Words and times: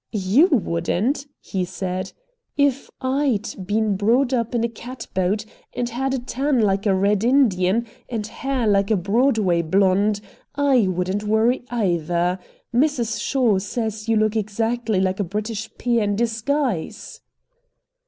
"YOU 0.11 0.47
wouldn't!" 0.47 1.27
he 1.39 1.63
said. 1.63 2.11
"If 2.57 2.89
I'D 3.01 3.55
been 3.67 3.95
brought 3.97 4.33
up 4.33 4.55
in 4.55 4.63
a 4.63 4.67
catboat, 4.67 5.45
and 5.75 5.89
had 5.89 6.15
a 6.15 6.17
tan 6.17 6.59
like 6.59 6.87
a 6.87 6.95
red 6.95 7.23
Indian, 7.23 7.85
and 8.09 8.25
hair 8.25 8.65
like 8.65 8.89
a 8.89 8.95
Broadway 8.95 9.61
blonde, 9.61 10.19
I 10.55 10.87
wouldn't 10.87 11.25
worry 11.25 11.65
either. 11.69 12.39
Mrs. 12.73 13.21
Shaw 13.21 13.59
says 13.59 14.09
you 14.09 14.15
look 14.17 14.35
exactly 14.35 14.99
like 14.99 15.19
a 15.19 15.23
British 15.23 15.69
peer 15.77 16.01
in 16.01 16.15
disguise." 16.15 17.21